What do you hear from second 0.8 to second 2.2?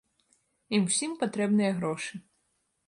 усім патрэбныя грошы.